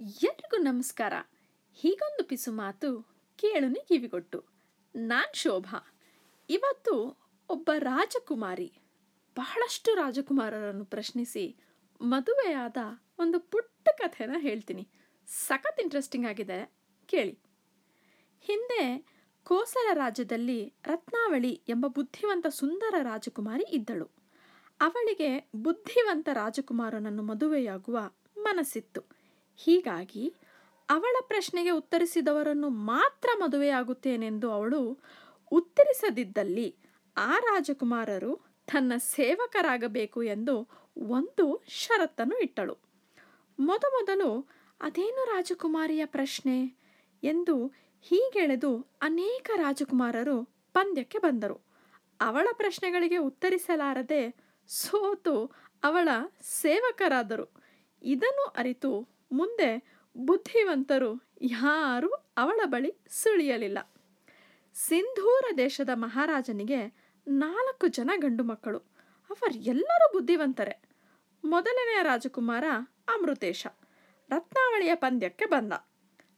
ಎಲ್ರಿಗೂ 0.00 0.56
ನಮಸ್ಕಾರ. 0.56 1.12
ಹೀಗೊಂದು 1.74 2.28
ಪಿಸು 2.28 2.52
ಮಾತು 2.52 3.02
ಕೇಳುನಿ 3.36 3.88
ಕಿವಿಗೊಟ್ಟು 3.88 4.44
ನಾನು 4.96 5.36
ಶೋಭಾ. 5.36 5.94
ಇವತ್ತು 6.50 7.20
ಒಬ್ಬ 7.48 7.70
ರಾಜಕುಮಾರಿ, 7.78 8.72
ಬಹಳಷ್ಟು 9.36 9.94
ರಾಜಕುಮಾರರನ್ನು 9.94 10.84
ಪ್ರಶ್ನಿಸಿ 10.84 11.56
ಮದುವೆಯಾದ 12.00 12.76
ಒಂದು 13.18 13.40
ಪುಟ್ಟ 13.40 13.88
ಕಥೆನ 13.88 14.36
ಹೇಳ್ತೀನಿ. 14.38 14.88
ಸಖತ್ 15.26 15.80
ಇಂಟ್ರೆಸ್ಟಿಂಗ್ 15.80 16.26
ಆಗಿದೆ. 16.26 16.72
ಕೇಳಿ. 17.06 17.38
ಹಿಂದೆ 18.40 19.06
ಕೋಸಲ 19.44 19.88
ರಾಜ್ಯದಲ್ಲಿ 19.92 20.74
ರತ್ನಾವಳಿ 20.84 21.62
ಎಂಬ 21.68 21.86
ಬುದ್ಧಿವಂತ 21.86 22.46
ಸುಂದರ 22.46 22.94
ರಾಜಕುಮಾರಿ 23.02 23.64
ಇದ್ದಳು. 23.70 24.10
ಅವಳಿಗೆ 24.80 25.50
ಬುದ್ಧಿವಂತ 25.56 26.28
ರಾಜಕುಮಾರನನ್ನು 26.32 27.22
ಮದುವೆಯಾಗುವ 27.22 28.10
ಮನಸ್ಸಿತ್ತು. 28.38 29.19
ಹೀಗಾಗಿ 29.64 30.34
ಅವಳ 30.88 31.16
ಪ್ರಶ್ನೆಗೆ 31.26 31.70
ಉತ್ತರಿಸಿದವರನ್ನು 31.70 32.68
ಮಾತ್ರ 32.68 33.28
ಮದುವೆಯಾಗುತ್ತೇನೆಂದು 33.38 34.50
ಅವಳು 34.50 34.98
ಉತ್ತರಿಸದಿದ್ದಲ್ಲಿ 35.50 36.76
ಆ 37.16 37.38
ರಾಜಕುಮಾರರು 37.38 38.32
ತನ್ನ 38.66 38.92
ಸೇವಕರಾಗಬೇಕು 38.96 40.22
ಎಂದು 40.22 40.68
ಒಂದು 40.96 41.64
ಷರತ್ತನ್ನು 41.68 42.38
ಇಟ್ಟಳು. 42.38 42.76
ಮೊದಮೊದಲು 43.58 44.48
ಅದೇನು 44.80 45.24
ರಾಜಕುಮಾರಿಯ 45.24 46.06
ಪ್ರಶ್ನೆ? 46.06 46.56
ಎಂದು 47.22 47.54
ಹೀಗೆಳೆದು 48.00 48.70
ಅನೇಕ 49.02 49.50
ರಾಜಕುಮಾರರು 49.56 50.44
ಪಂದ್ಯಕ್ಕೆ 50.72 51.18
ಬಂದರು. 51.18 51.60
ಅವಳ 52.20 52.48
ಪ್ರಶ್ನೆಗಳಿಗೆ 52.52 53.16
ಉತ್ತರಿಸಲಾರದೆ 53.16 54.22
ಸೋತು 54.68 55.34
ಅವಳ 55.82 56.08
ಸೇವಕರಾದರು. 56.42 57.46
ಇದನ್ನು 58.02 58.44
ಅರಿತು 58.56 59.19
ಮುಂದೆ 59.32 60.00
ಬುದ್ಧಿವಂತರು 60.16 61.28
ಯಾರೂ 61.42 62.08
ಅವಳ 62.36 62.60
ಬಳಿ 62.64 62.94
ಸುಳಿಯಲಿಲ್ಲ. 63.08 63.78
ಸಿಂಧೂರ 64.74 65.44
ದೇಶದ 65.58 65.90
ಮಹಾರಾಜನಿಗೆ 65.94 67.10
ನಾಲ್ಕು 67.28 67.86
ಜನ 67.86 68.10
ಗಂಡು 68.16 68.44
ಮಕ್ಕಳು. 68.44 68.78
ಅವರೆಲ್ಲರೂ 69.30 70.12
ಬುದ್ಧಿವಂತರೇ. 70.12 70.82
ಮೊದಲನೆಯ 71.44 72.02
ರಾಜಕುಮಾರ 72.02 72.64
ಅಮೃತೇಶ. 73.08 73.66
ರತ್ನಾವಳಿಯ 74.28 74.94
ಪಂದ್ಯಕ್ಕೆ 74.94 75.46
ಬಂದ. 75.46 75.72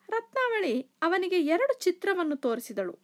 ರತ್ನಾವಳಿ 0.08 0.80
ಅವನಿಗೆ 1.02 1.40
ಎರಡು 1.40 1.78
ಚಿತ್ರವನ್ನು 1.78 2.36
ತೋರಿಸಿದಳು. 2.36 2.98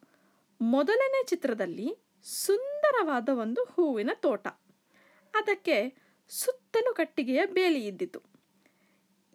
ಮೊದಲನೇ 0.61 1.25
ಚಿತ್ರದಲ್ಲಿ 1.25 1.98
ಸುಂದರವಾದ 2.23 3.28
ಒಂದು 3.28 3.64
ಹೂವಿನ 3.64 4.11
ತೋಟ. 4.14 4.47
ಅದಕ್ಕೆ 5.34 5.95
ಸುತ್ತಲೂ 6.28 6.95
ಕಟ್ಟಿಗೆಯ 6.95 7.47
ಬೇಲಿ 7.47 7.86
ಇದ್ದಿತು. 7.86 8.38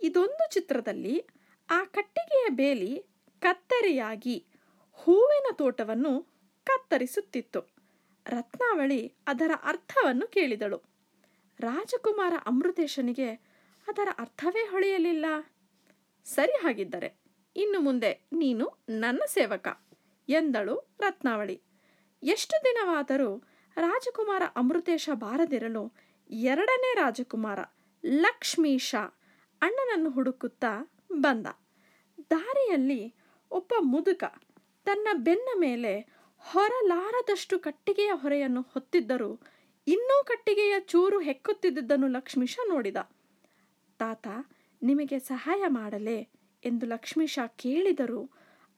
ಇದೊಂದು 0.02 0.54
ಚಿತ್ರದಲ್ಲಿ 0.54 1.28
ಆ 1.70 1.84
ಕಟ್ಟಿಗೆಯ 1.84 2.46
ಬೇಲಿ 2.50 3.06
ಕತ್ತರಿಯಾಗಿ 3.40 4.46
ಹೂವಿನ 4.92 5.46
ತೋಟವನ್ನು 5.52 6.22
ಕತ್ತರಿಸುತ್ತಿತ್ತು. 6.64 7.74
ರತ್ನಾವಳಿ 8.26 9.16
ಅದರ 9.28 9.52
ಅರ್ಥವನ್ನು 9.64 10.28
ಕೇಳಿದಳು. 10.28 10.82
ರಾಜಕುಮಾರ 11.60 12.34
ಅಮೃತೇಶನಿಗೆ 12.46 13.34
ಅದರ 13.88 14.08
ಅರ್ಥವೇ 14.20 14.60
ಹೊಳೆಯಲಿಲ್ಲ. 14.60 15.26
ಸರಿ 16.26 16.52
ಹಾಗಿದ್ದರೆ, 16.52 17.20
ಇನ್ನು 17.56 17.80
ಮುಂದೆ 17.80 18.28
ನೀನು 18.34 18.86
ನನ್ನ 18.90 19.24
ಸೇವಕ, 19.28 19.68
ಎಂದಳು 20.30 20.96
ರತ್ನಾವಳಿ. 21.00 21.62
ಎಷ್ಟು 22.24 22.64
ದಿನವಾದರೂ 22.64 23.44
ರಾಜಕುಮಾರ 23.76 24.44
ಅಮೃತೇಶ 24.56 25.10
ಬಾರದಿರಲು 25.14 25.94
ಎರಡನೇ 26.30 26.96
ರಾಜಕುಮಾರ 26.96 27.60
ಲಕ್ಷ್ಮೀಶ 28.06 28.96
ಅಣ್ಣನನ್ನು 29.64 30.10
ಹುಡುಕುತ್ತಾ 30.10 30.94
ಬಂದ. 31.12 31.48
ದಾರಿಯಲ್ಲಿ 32.30 33.16
ಒಬ್ಬ 33.52 33.74
ಮುದುಕ 33.80 34.24
ತನ್ನ 34.86 35.08
ಬೆನ್ನ 35.14 35.50
ಮೇಲೆ 35.56 36.00
ಹೊರಲಾರದಷ್ಟು 36.38 37.60
ಕಟ್ಟಿಗೆಯ 37.60 38.12
ಹೊರೆಯನ್ನು 38.14 38.62
ಹೊತ್ತಿದ್ದರೂ 38.62 39.40
ಇನ್ನೂ 39.88 40.24
ಕಟ್ಟಿಗೆಯ 40.24 40.80
ಚೂರು 40.80 41.20
ಹೆಕ್ಕುತ್ತಿದ್ದುದನ್ನು 41.20 42.08
ಲಕ್ಷ್ಮೀಶ 42.08 42.60
ನೋಡಿದ. 42.68 42.96
ತಾತ, 44.00 44.28
ನಿಮಗೆ 44.82 45.20
ಸಹಾಯ 45.20 45.64
ಮಾಡಲೇ 45.68 46.30
ಎಂದು 46.66 46.86
ಲಕ್ಷ್ಮೀಶ 46.86 47.40
ಕೇಳಿದರೂ 47.48 48.30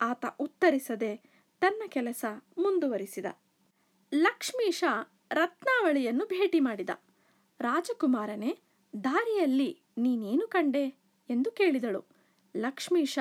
ಆತ 0.01 0.25
ಉತ್ತರಿಸದೆ 0.39 1.21
ತನ್ನ 1.59 1.83
ಕೆಲಸ 1.87 2.25
ಮುಂದುವರಿಸಿದ. 2.57 3.25
ಲಕ್ಷ್ಮೀಶ 4.13 4.83
ರತ್ನಾವಳಿಯನ್ನು 5.31 6.25
ಭೇಟಿ 6.25 6.59
ಮಾಡಿದ. 6.59 6.89
ರಾಜಕುಮಾರನೇ, 7.59 8.57
ದಾರಿಯಲ್ಲಿ 9.03 9.84
ನೀನೇನು 9.97 10.47
ಕಂಡೆ? 10.47 10.95
ಎಂದು 11.29 11.51
ಕೇಳಿದಳು. 11.51 12.05
ಲಕ್ಷ್ಮೀಶ 12.57 13.19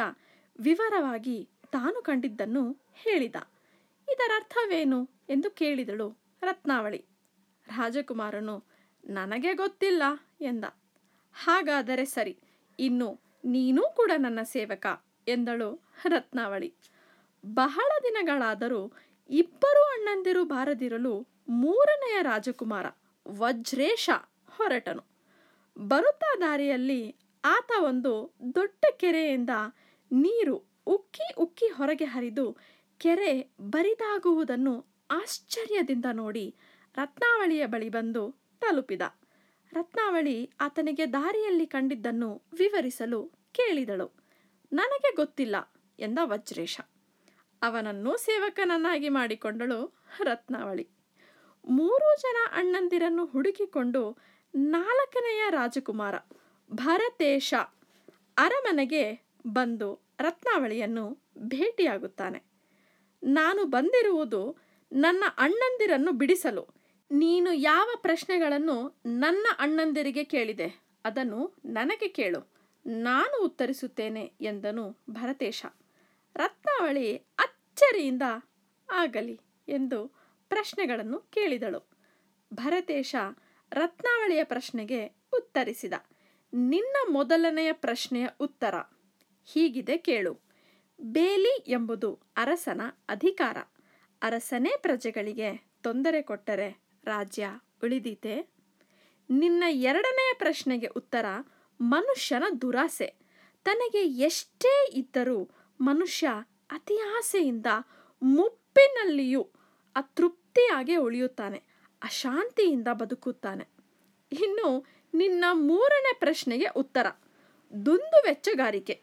ವಿವರವಾಗಿ 0.61 1.49
ತಾನು 1.73 2.03
ಕಂಡಿದ್ದನ್ನು 2.03 2.77
ಹೇಳಿದ. 2.95 3.37
ಇದರರ್ಥವೇನು? 4.09 5.11
ಎಂದು 5.29 5.51
ಕೇಳಿದಳು 5.51 6.19
ರತ್ನಾವಳಿ. 6.43 7.05
ರಾಜಕುಮಾರನು, 7.67 8.65
ನನಗೆ 9.05 9.55
ಗೊತ್ತಿಲ್ಲ 9.55 10.03
ಎಂದ. 10.41 10.65
ಹಾಗಾದರೆ 11.35 12.05
ಸರಿ, 12.05 12.39
ಇನ್ನು 12.79 13.21
ನೀನೂ 13.45 13.83
ಕೂಡ 13.83 14.12
ನನ್ನ 14.17 14.43
ಸೇವಕ 14.43 14.87
ಎಂದಳು 15.29 15.81
ರತ್ನಾವಳಿ. 16.05 16.75
ಬಹಳ 17.47 17.89
ದಿನಗಳಾದರೂ 18.03 18.93
ಇಬ್ಬರು 19.31 19.83
ಅಣ್ಣಂದಿರು 19.83 20.45
ಬಾರದಿರಲು 20.45 21.27
ಮೂರನೆಯ 21.49 22.19
ರಾಜಕುಮಾರ 22.23 22.87
ವಜ್ರೇಶ 23.29 24.11
ಹೊರಟನು. 24.56 25.14
ಬರುತ್ತಾ 25.79 26.37
ದಾರಿಯಲ್ಲಿ 26.41 27.17
ಆತ 27.45 27.73
ಒಂದು 27.79 28.37
ದೊಡ್ಡ 28.55 28.85
ಕೆರೆಯಿಂದ 28.97 29.51
ನೀರು 30.12 30.81
ಉಕ್ಕಿ 30.87 31.35
ಉಕ್ಕಿ 31.39 31.69
ಹೊರಗೆ 31.69 32.05
ಹರಿದು 32.05 32.57
ಕೆರೆ 32.99 33.55
ಬರಿದಾಗುವುದನ್ನು 33.61 34.87
ಆಶ್ಚರ್ಯದಿಂದ 35.11 36.05
ನೋಡಿ 36.12 36.55
ರತ್ನಾವಳಿಯ 36.97 37.67
ಬಳಿ 37.67 37.89
ಬಂದು 37.89 38.41
ತಲುಪಿದ. 38.61 39.03
ರತ್ನಾವಳಿ 39.73 40.51
ಆತನಿಗೆ 40.61 41.12
ದಾರಿಯಲ್ಲಿ 41.12 41.67
ಕಂಡಿದ್ದನ್ನು 41.67 42.43
ವಿವರಿಸಲು 42.59 43.31
ಕೇಳಿದಳು. 43.53 44.12
ನನಗೆ 44.73 45.15
ಗೊತ್ತಿಲ್ಲ 45.15 45.56
ಎಂದ 45.99 46.19
ವಜ್ರೇಶ. 46.23 46.81
ಅವನನ್ನು 47.62 48.17
ಸೇವಕನನ್ನಾಗಿ 48.17 49.09
ಮಾಡಿಕೊಂಡಳು 49.09 49.95
ರತ್ನಾವಳಿ. 50.21 50.89
ಮೂರು 51.69 52.21
ಜನ 52.21 52.37
ಅಣ್ಣಂದಿರನ್ನು 52.53 53.25
ಹುಡುಕಿಕೊಂಡು 53.27 54.34
ನಾಲ್ಕನೆಯ 54.55 55.45
ರಾಜಕುಮಾರ 55.51 56.15
ಭರತೇಶ 56.73 57.55
ಅರಮನೆಗೆ 58.39 59.27
ಬಂದು 59.47 60.01
ರತ್ನಾವಳಿಯನ್ನು 60.21 61.19
ಭೇಟಿಯಾಗುತ್ತಾನೆ. 61.39 62.43
ನಾನು 63.23 63.65
ಬಂದಿರುವುದು 63.65 64.57
ನನ್ನ 64.93 65.25
ಅಣ್ಣಂದಿರನ್ನು 65.39 66.13
ಬಿಡಿಸಲು. 66.13 66.75
ನೀನು 67.11 67.53
ಯಾವ 67.53 67.89
ಪ್ರಶ್ನೆಗಳನ್ನು 68.03 69.01
ನನ್ನ 69.07 69.47
ಅಣ್ಣಂದಿರಿಗೆ 69.59 70.25
ಕೇಳಿದೆ 70.25 70.85
ಅದನ್ನು 71.05 71.57
ನನಗೆ 71.65 72.09
ಕೇಳು. 72.09 72.53
ನಾನು 72.87 73.45
ಉತ್ತರಿಸುತ್ತೇನೆ 73.45 74.33
ಎಂದನು 74.41 74.97
ಭರತೇಶ. 75.11 75.67
ರತ್ನಾವಳಿ 76.37 77.17
ಅಚ್ಚರಿಯಿಂದ 77.17 78.23
ಆಗಲಿ 78.93 79.41
ಎಂದು 79.69 80.07
ಪ್ರಶ್ನೆಗಳನ್ನು 80.49 81.19
ಕೇಳಿದಳು. 81.19 81.89
ಭರತೇಶ 82.55 83.17
ರತ್ನಾವಳಿಯ 83.73 84.45
ಪ್ರಶ್ನೆಗೆ 84.45 85.07
ಉತ್ತರಿಸಿದ. 85.33 85.93
ನಿನ್ನ 86.53 86.97
ಮೊದಲನೆಯ 87.13 87.73
ಪ್ರಶ್ನೆಯ 87.73 88.27
ಉತ್ತರ. 88.41 88.75
ಹೀಗಿದೆ 89.45 89.97
ಕೇಳು. 89.97 90.41
ಬೇಲಿ 91.01 91.65
ಎಂಬುದು 91.67 92.21
ಅರಸನ 92.37 92.81
ಅಧಿಕಾರ. 93.09 93.57
ಅರಸನೇ 94.23 94.73
ಪ್ರಜೆಗಳಿಗೆ 94.83 95.71
ತೊಂದರೆ 95.83 96.23
ಕೊಟ್ಟರೆ 96.23 96.83
ರಾಜ್ಯ 97.05 97.49
ಉಳಿದೀತೆ. 97.85 98.49
ನಿನ್ನ 99.31 99.65
ಎರಡನೆಯ 99.69 100.35
ಪ್ರಶ್ನೆಗೆ 100.39 100.87
ಉತ್ತರ, 100.87 101.25
ಮನುಷ್ಯನ 101.81 102.45
ದುರಾಸೆ. 102.61 103.15
ತನಗೆ 103.65 104.07
ಎಷ್ಟೇ 104.07 104.91
ಇದ್ದರೂ 104.93 105.50
ಮನುಷ್ಯ 105.81 106.29
ಅತಿ 106.71 106.99
ಆಸೆಯಿಂದ 107.00 107.67
ಮುಪ್ಪಿನಲ್ಲಿಯೂ 108.23 109.43
ಅತೃಪ್ತಿಯಾಗಿ 109.97 110.97
ಉಳಿಯುತ್ತಾನೆ. 110.97 111.74
ಅಶಾಂತಿಯಿಂದ 112.05 112.89
ಬದುಕುತ್ತಾನೆ. 112.93 113.67
ಇನ್ನು 114.33 114.87
ನಿನ್ನ 115.15 115.45
ಮೂರನೇ 115.53 116.17
ಪ್ರಶ್ನೆಗೆ 116.19 116.67
ಉತ್ತರ, 116.77 117.06
ದುಂದು 117.87 118.23
ವೆಚ್ಚಗಾರಿಕೆ. 118.27 119.03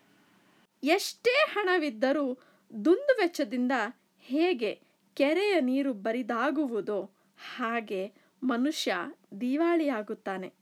ಎಷ್ಟೇ 0.83 1.29
ಹಣವಿದ್ದರೂ 1.29 2.33
ದುಂದು 2.85 3.17
ವೆಚ್ಚದಿಂದ 3.19 3.71
ಹೇಗೆ 4.19 4.81
ಕೆರೆಯ 5.13 5.59
ನೀರು 5.59 5.93
ಬರಿದಾಗುವುದೋ 5.93 7.11
ಹಾಗೆ 7.55 8.13
ಮನುಷ್ಯ 8.43 8.95
ದಿವಾಳಿಯಾಗುತ್ತಾನೆ. 9.41 10.53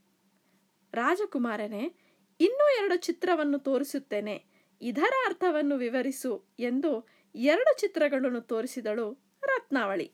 ರಾಜಕುಮಾರನೇ, 0.94 1.94
ಇನ್ನೂ 2.40 2.84
ಎರಡು 2.84 2.96
ಚಿತ್ರವನ್ನು 2.96 3.60
ತೋರಿಸುತ್ತೇನೆ. 3.60 4.46
ಇದರ 4.82 5.14
ಅರ್ಥವನ್ನು 5.26 5.76
ವಿವರಿಸು 5.76 6.44
ಎಂದು 6.60 7.08
ಎರಡು 7.36 7.80
ಚಿತ್ರಗಳನ್ನು 7.80 8.42
ತೋರಿಸಿದಳು 8.42 9.12
ರತ್ನಾವಳಿ. 9.44 10.12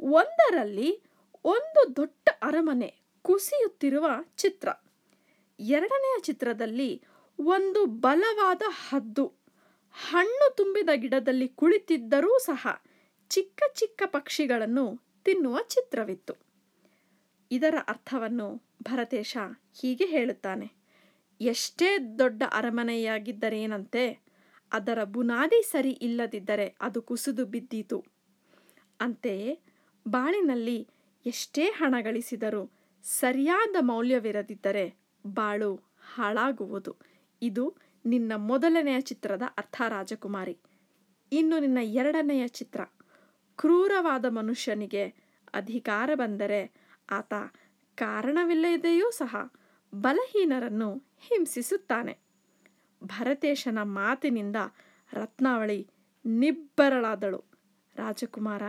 ಒಂದರಲ್ಲಿ 0.00 1.02
ಒಂದು 1.44 1.96
ದೊಡ್ಡ 1.96 2.28
ಅರಮನೆ 2.42 2.94
ಕುಸಿಯುತ್ತಿರುವ 3.22 4.06
ಚಿತ್ರ. 4.36 4.68
ಎರಡನೆಯ 5.60 6.20
ಚಿತ್ರದಲ್ಲಿ 6.20 7.02
ಒಂದು 7.38 7.86
ಬಲವಾದ 7.86 8.62
ಹದ್ದು. 8.66 9.32
ಹಣ್ಣು 9.92 10.56
ತುಂಬಿದ 10.56 10.88
ಗಿಡದಲ್ಲಿ 10.94 11.48
ಕುಳಿತಿದ್ದರೂ 11.48 12.38
ಸಹ 12.38 12.82
ಚಿಕ್ಕ 13.28 13.62
ಚಿಕ್ಕ 13.74 14.02
ಪಕ್ಷಿಗಳನ್ನು 14.06 15.06
ತಿನ್ನುವ 15.24 15.58
ಚಿತ್ರವಿತ್ತು. 15.62 16.34
ಇದರ 17.50 17.74
ಅರ್ಥವನ್ನು 17.88 18.66
ಭರತೇಶ 18.82 19.36
ಹೀಗೆ 19.80 20.06
ಹೇಳುತ್ತಾನೆ. 20.06 20.72
ಎಷ್ಟೇ 21.40 22.18
ದೊಡ್ಡ 22.18 22.42
ಅರಮನೆಯಾಗಿದ್ದರೇನಂತೆ 22.52 24.18
ಅದರ 24.72 25.04
ಬುನಾದಿ 25.04 25.62
ಸರಿ 25.62 25.90
ಇಲ್ಲದಿದ್ದರೆ 25.90 26.76
ಅದು 26.80 27.02
ಕುಸಿದು 27.02 27.44
ಬಿದ್ದೀತು. 27.44 28.04
ಅಂತೆಯೇ 29.00 29.58
ಬಾಳಿನಲ್ಲಿ 30.08 30.88
ಎಷ್ಟೇ 31.26 31.64
ಹಣ 31.64 31.94
ಗಳಿಸಿದರೂ 32.00 32.70
ಸರಿಯಾದ 33.02 33.76
ಮೌಲ್ಯವಿರದಿದ್ದರೆ 33.80 34.98
ಬಾಳು 35.26 35.76
ಹಾಳಾಗುವುದು. 36.14 36.96
ಇದು 37.42 37.76
ನಿನ್ನ 38.06 38.32
ಮೊದಲನೆಯ 38.36 39.00
ಚಿತ್ರದ 39.00 39.42
ಅರ್ಥ, 39.42 39.82
ರಾಜಕುಮಾರಿ. 39.88 40.58
ಇನ್ನು 41.32 41.58
ನಿನ್ನ 41.58 41.78
ಎರಡನೆಯ 41.82 42.48
ಚಿತ್ರ. 42.48 42.80
ಕ್ರೂರವಾದ 43.56 44.24
ಮನುಷ್ಯನಿಗೆ 44.24 45.08
ಅಧಿಕಾರ 45.54 46.10
ಬಂದರೆ 46.14 46.72
ಆತ 47.10 47.34
ಕಾರಣವಿಲ್ಲದೆಯೂ 47.94 49.10
ಸಹ 49.10 49.52
ಬಲಹೀನರನ್ನು 49.94 50.94
ಹಿಂಸಿಸುತ್ತಾನೆ. 50.94 52.18
ಭರತೇಶನ 53.04 53.78
ಮಾತಿನಿಂದ 53.82 54.56
ರತ್ನಾವಳಿ 55.12 55.90
ನಿಬ್ಬರಳಾದಳು. 56.24 57.44
ರಾಜಕುಮಾರ, 57.96 58.62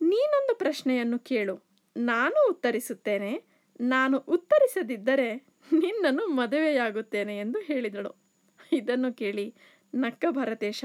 ನೀನೊಂದು 0.00 0.54
ಪ್ರಶ್ನೆಯನ್ನು 0.54 1.18
ಕೇಳು. 1.18 1.73
ನಾನು 1.96 2.50
ಉತ್ತರಿಸುತ್ತೇನೆ. 2.50 3.44
ನಾನು 3.80 4.18
ಉತ್ತರಿಸದಿದ್ದರೆ 4.18 5.34
ನಿನ್ನನ್ನು 5.72 6.26
ಮದುವೆಯಾಗುತ್ತೇನೆ 6.26 7.38
ಎಂದು 7.38 7.58
ಹೇಳಿದಳು. 7.58 8.22
ಇದನ್ನು 8.72 9.12
ಕೇಳಿ 9.12 9.54
ನಕ್ಕ 9.94 10.24
ಭರತೇಶ 10.30 10.84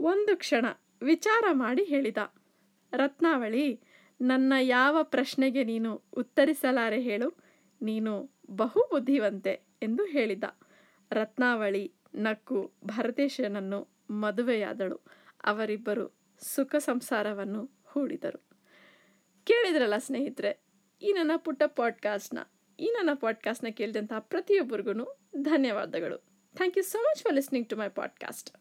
ಒಂದು 0.00 0.36
ಕ್ಷಣ 0.36 0.66
ವಿಚಾರ 1.02 1.44
ಮಾಡಿ 1.52 1.84
ಹೇಳಿದ. 1.84 2.16
ರತ್ನಾವಳಿ, 2.92 3.80
ನನ್ನ 4.20 4.52
ಯಾವ 4.60 5.02
ಪ್ರಶ್ನೆಗೆ 5.02 5.64
ನೀನು 5.64 6.02
ಉತ್ತರಿಸಲಾರೆ 6.12 7.00
ಹೇಳು. 7.00 7.34
ನೀನು 7.82 8.30
ಬಹುಬುದ್ಧಿವಂತೆ 8.50 9.60
ಎಂದು 9.82 10.04
ಹೇಳಿದ. 10.04 10.44
ರತ್ನಾವಳಿ 11.12 11.92
ನಕ್ಕು 12.14 12.72
ಭರತೇಶನನ್ನು 12.84 13.88
ಮದುವೆಯಾದಳು. 14.10 15.00
ಅವರಿಬ್ಬರು 15.44 16.16
ಸುಖ 16.40 16.76
ಸಂಸಾರವನ್ನು 16.76 17.70
ಹೂಡಿದರು. 17.84 18.53
ಕೇಳಿದ್ರಲ್ಲ 19.44 19.98
ಸ್ನೇಹಿತರೆ, 19.98 20.58
ಈ 21.02 21.12
ನನ್ನ 21.12 21.30
ಪುಟ್ಟ 21.36 21.62
ಪಾಡ್ಕಾಸ್ಟ್ನ 21.66 22.38
ಈ 22.80 22.86
ನನ್ನ 22.86 23.10
ಪಾಡ್ಕಾಸ್ಟ್ನ 23.14 23.68
ಕೇಳಿದಂಥ 23.68 24.12
ಪ್ರತಿಯೊಬ್ಬರಿಗೂ 24.18 25.18
ಧನ್ಯವಾದಗಳು. 25.42 26.18
Thank 26.56 26.78
you 26.78 26.84
so 26.84 26.98
much 27.02 27.22
for 27.22 27.34
listening 27.34 27.68
to 27.68 27.76
my 27.76 27.88
podcast 27.88 28.56